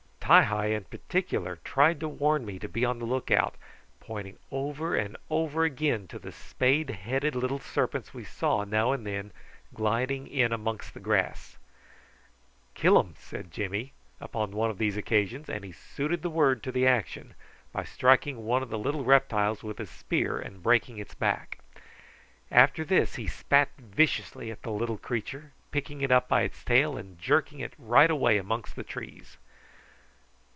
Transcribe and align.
Ti 0.33 0.43
hi 0.45 0.67
in 0.67 0.85
particular 0.85 1.57
tried 1.65 1.99
to 1.99 2.07
warn 2.07 2.45
me 2.45 2.57
to 2.57 2.69
be 2.69 2.85
on 2.85 2.99
the 2.99 3.05
look 3.05 3.29
out, 3.29 3.55
pointing 3.99 4.39
over 4.49 4.95
and 4.95 5.17
over 5.29 5.65
again 5.65 6.07
to 6.07 6.17
the 6.17 6.31
spade 6.31 6.89
headed 6.89 7.35
little 7.35 7.59
serpents 7.59 8.13
we 8.13 8.23
saw 8.23 8.63
now 8.63 8.93
and 8.93 9.05
then 9.05 9.31
gliding 9.73 10.27
in 10.27 10.53
amongst 10.53 10.93
the 10.93 11.01
grass. 11.01 11.57
"Killum," 12.75 13.15
said 13.19 13.51
Jimmy 13.51 13.91
upon 14.21 14.51
one 14.51 14.69
of 14.69 14.77
these 14.77 14.95
occasions, 14.95 15.49
and 15.49 15.65
he 15.65 15.73
suited 15.73 16.21
the 16.21 16.29
word 16.29 16.63
to 16.63 16.71
the 16.71 16.87
action 16.87 17.33
by 17.73 17.83
striking 17.83 18.45
one 18.45 18.63
of 18.63 18.69
these 18.69 18.79
little 18.79 19.03
reptiles 19.03 19.63
with 19.63 19.79
his 19.79 19.89
spear 19.91 20.39
and 20.39 20.63
breaking 20.63 20.97
its 20.97 21.13
back. 21.13 21.59
After 22.49 22.85
this 22.85 23.15
he 23.15 23.27
spat 23.27 23.67
viciously 23.77 24.49
at 24.49 24.61
the 24.61 24.71
little 24.71 24.97
creature, 24.97 25.51
picking 25.71 25.99
it 25.99 26.09
up 26.11 26.29
by 26.29 26.43
its 26.43 26.63
tail 26.63 26.95
and 26.95 27.19
jerking 27.19 27.59
it 27.59 27.73
right 27.77 28.09
away 28.09 28.37
amongst 28.37 28.77
the 28.77 28.83
trees. 28.85 29.35